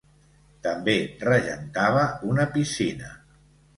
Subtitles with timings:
[0.67, 0.95] També
[1.27, 3.13] regentava una piscina.